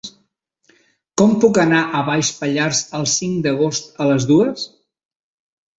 Com 1.21 1.35
puc 1.43 1.59
anar 1.65 1.81
a 1.83 2.01
Baix 2.09 2.33
Pallars 2.41 2.83
el 3.01 3.07
cinc 3.19 3.45
d'agost 3.49 4.03
a 4.07 4.13
les 4.13 4.31
dues? 4.35 4.71